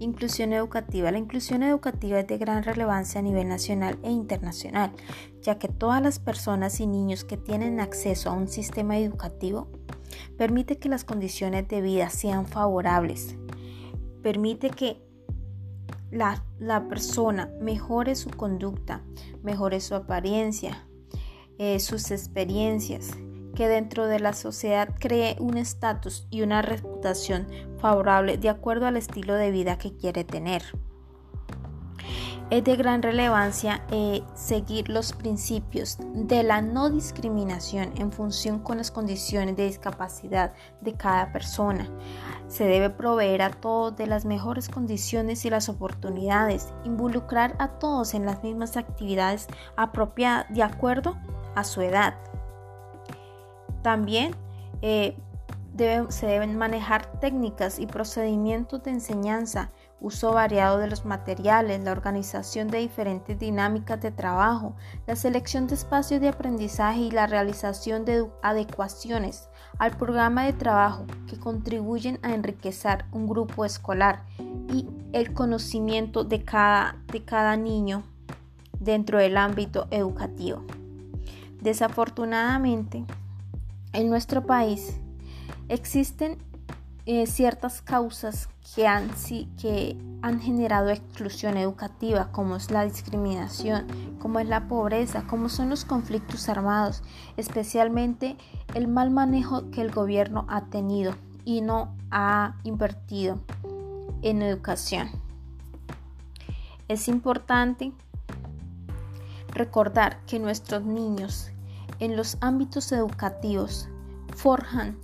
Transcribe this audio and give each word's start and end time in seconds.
Inclusión 0.00 0.54
educativa. 0.54 1.10
La 1.10 1.18
inclusión 1.18 1.62
educativa 1.62 2.20
es 2.20 2.26
de 2.26 2.38
gran 2.38 2.62
relevancia 2.62 3.20
a 3.20 3.22
nivel 3.22 3.48
nacional 3.48 3.98
e 4.02 4.10
internacional, 4.10 4.92
ya 5.42 5.58
que 5.58 5.68
todas 5.68 6.00
las 6.00 6.18
personas 6.18 6.80
y 6.80 6.86
niños 6.86 7.22
que 7.24 7.36
tienen 7.36 7.80
acceso 7.80 8.30
a 8.30 8.32
un 8.32 8.48
sistema 8.48 8.96
educativo 8.96 9.68
permite 10.38 10.78
que 10.78 10.88
las 10.88 11.04
condiciones 11.04 11.68
de 11.68 11.82
vida 11.82 12.08
sean 12.08 12.46
favorables, 12.46 13.36
permite 14.22 14.70
que 14.70 15.02
la, 16.10 16.42
persona 16.88 17.50
mejore 17.60 18.14
su 18.14 18.30
conducta, 18.30 19.04
mejore 19.42 19.80
su 19.80 19.94
apariencia, 19.94 20.88
eh, 21.58 21.78
sus 21.78 22.10
experiencias, 22.10 23.10
que 23.60 23.68
dentro 23.68 24.06
de 24.06 24.20
la 24.20 24.32
sociedad 24.32 24.88
cree 24.98 25.36
un 25.38 25.58
estatus 25.58 26.26
y 26.30 26.40
una 26.40 26.62
reputación 26.62 27.46
favorable 27.78 28.38
de 28.38 28.48
acuerdo 28.48 28.86
al 28.86 28.96
estilo 28.96 29.34
de 29.34 29.50
vida 29.50 29.76
que 29.76 29.94
quiere 29.94 30.24
tener. 30.24 30.62
Es 32.48 32.64
de 32.64 32.76
gran 32.76 33.02
relevancia 33.02 33.84
eh, 33.90 34.22
seguir 34.32 34.88
los 34.88 35.12
principios 35.12 35.98
de 36.14 36.42
la 36.42 36.62
no 36.62 36.88
discriminación 36.88 37.92
en 37.98 38.10
función 38.12 38.60
con 38.60 38.78
las 38.78 38.90
condiciones 38.90 39.56
de 39.56 39.66
discapacidad 39.66 40.54
de 40.80 40.94
cada 40.94 41.30
persona. 41.30 41.86
Se 42.48 42.64
debe 42.64 42.88
proveer 42.88 43.42
a 43.42 43.50
todos 43.50 43.94
de 43.94 44.06
las 44.06 44.24
mejores 44.24 44.70
condiciones 44.70 45.44
y 45.44 45.50
las 45.50 45.68
oportunidades, 45.68 46.72
involucrar 46.84 47.56
a 47.58 47.78
todos 47.78 48.14
en 48.14 48.24
las 48.24 48.42
mismas 48.42 48.78
actividades 48.78 49.48
apropiadas 49.76 50.46
de 50.48 50.62
acuerdo 50.62 51.18
a 51.54 51.62
su 51.64 51.82
edad. 51.82 52.14
También 53.82 54.34
eh, 54.82 55.16
se 56.08 56.26
deben 56.26 56.58
manejar 56.58 57.06
técnicas 57.20 57.78
y 57.78 57.86
procedimientos 57.86 58.82
de 58.82 58.90
enseñanza, 58.90 59.70
uso 60.00 60.32
variado 60.32 60.78
de 60.78 60.88
los 60.88 61.04
materiales, 61.04 61.82
la 61.82 61.92
organización 61.92 62.68
de 62.68 62.78
diferentes 62.78 63.38
dinámicas 63.38 64.00
de 64.00 64.10
trabajo, 64.10 64.74
la 65.06 65.16
selección 65.16 65.66
de 65.66 65.74
espacios 65.74 66.20
de 66.20 66.28
aprendizaje 66.28 67.00
y 67.00 67.10
la 67.10 67.26
realización 67.26 68.04
de 68.04 68.26
adecuaciones 68.42 69.48
al 69.78 69.96
programa 69.96 70.44
de 70.44 70.52
trabajo 70.52 71.06
que 71.26 71.38
contribuyen 71.38 72.18
a 72.22 72.34
enriquecer 72.34 73.04
un 73.12 73.26
grupo 73.26 73.64
escolar 73.64 74.24
y 74.68 74.86
el 75.12 75.32
conocimiento 75.32 76.24
de 76.24 76.44
cada, 76.44 76.96
de 77.10 77.24
cada 77.24 77.56
niño 77.56 78.02
dentro 78.78 79.18
del 79.18 79.36
ámbito 79.36 79.86
educativo. 79.90 80.64
Desafortunadamente, 81.60 83.04
en 83.92 84.08
nuestro 84.08 84.46
país 84.46 85.00
existen 85.68 86.38
eh, 87.06 87.26
ciertas 87.26 87.82
causas 87.82 88.48
que 88.74 88.86
han, 88.86 89.10
que 89.60 89.96
han 90.22 90.40
generado 90.40 90.90
exclusión 90.90 91.56
educativa, 91.56 92.30
como 92.30 92.56
es 92.56 92.70
la 92.70 92.84
discriminación, 92.84 93.86
como 94.20 94.38
es 94.38 94.46
la 94.46 94.68
pobreza, 94.68 95.24
como 95.26 95.48
son 95.48 95.70
los 95.70 95.84
conflictos 95.84 96.48
armados, 96.48 97.02
especialmente 97.36 98.36
el 98.74 98.86
mal 98.86 99.10
manejo 99.10 99.70
que 99.70 99.80
el 99.80 99.90
gobierno 99.90 100.46
ha 100.48 100.66
tenido 100.66 101.14
y 101.44 101.62
no 101.62 101.96
ha 102.10 102.56
invertido 102.64 103.40
en 104.22 104.42
educación. 104.42 105.08
Es 106.86 107.08
importante 107.08 107.92
recordar 109.52 110.24
que 110.26 110.38
nuestros 110.38 110.84
niños 110.84 111.50
en 112.00 112.16
los 112.16 112.36
ámbitos 112.40 112.90
educativos 112.92 113.88
forjan 114.34 114.98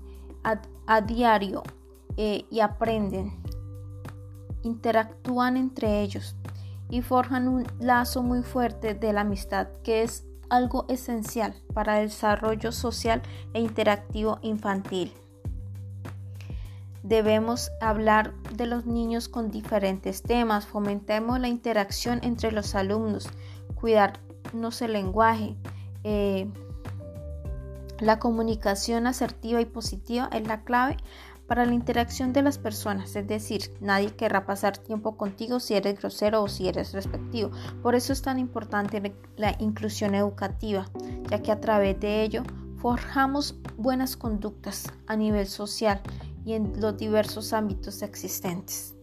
a, 0.87 1.01
diario 1.01 1.63
eh, 2.17 2.45
y 2.51 2.61
aprenden, 2.61 3.33
interactúan 4.63 5.57
entre 5.57 6.03
ellos 6.03 6.37
y 6.89 7.03
forjan 7.03 7.49
un 7.49 7.67
lazo 7.81 8.23
muy 8.23 8.43
fuerte 8.43 8.95
de 8.95 9.13
la 9.13 9.23
amistad 9.23 9.69
que 9.83 10.03
es 10.03 10.25
algo 10.49 10.87
esencial 10.89 11.55
para 11.75 12.01
el 12.01 12.09
desarrollo 12.09 12.71
social 12.71 13.23
e 13.53 13.61
interactivo 13.61 14.39
infantil. 14.43 15.13
Debemos 17.03 17.71
hablar 17.81 18.33
de 18.55 18.67
los 18.67 18.87
niños 18.87 19.29
con 19.29 19.51
diferentes 19.51 20.23
temas, 20.23 20.67
fomentemos 20.67 21.39
la 21.39 21.49
interacción 21.49 22.21
entre 22.23 22.51
los 22.51 22.75
alumnos, 22.75 23.29
cuidarnos 23.75 24.83
el 24.83 24.93
lenguaje, 24.93 25.57
eh, 26.03 26.49
la 28.01 28.19
comunicación 28.19 29.07
asertiva 29.07 29.61
y 29.61 29.65
positiva 29.65 30.29
es 30.33 30.47
la 30.47 30.63
clave 30.63 30.97
para 31.47 31.65
la 31.65 31.75
interacción 31.75 32.33
de 32.33 32.43
las 32.43 32.59
personas, 32.59 33.15
es 33.15 33.27
decir, 33.27 33.71
nadie 33.81 34.11
querrá 34.11 34.47
pasar 34.47 34.79
tiempo 34.79 35.17
contigo 35.17 35.61
si 35.61 35.75
eres 35.75 35.99
grosero 35.99 36.43
o 36.43 36.49
si 36.49 36.67
eres 36.67 36.93
respectivo. 36.93 37.51
Por 37.83 37.95
eso 37.95 38.13
es 38.13 38.23
tan 38.23 38.39
importante 38.39 39.15
la 39.37 39.55
inclusión 39.61 40.15
educativa, 40.15 40.87
ya 41.31 41.41
que 41.43 41.53
a 41.53 41.61
través 41.61 42.01
de 42.01 42.23
ello 42.23 42.43
forjamos 42.79 43.55
buenas 43.77 44.17
conductas 44.17 44.93
a 45.07 45.17
nivel 45.17 45.47
social 45.47 46.01
y 46.45 46.55
en 46.55 46.81
los 46.81 46.97
diversos 46.97 47.53
ámbitos 47.53 48.03
existentes. 48.03 48.96